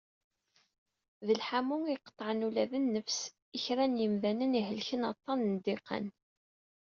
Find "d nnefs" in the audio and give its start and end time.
2.71-3.19